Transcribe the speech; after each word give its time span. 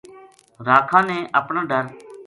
راکھاں 0.67 1.03
نے 1.09 1.17
اپنا 1.39 1.61
ڈر 1.69 1.83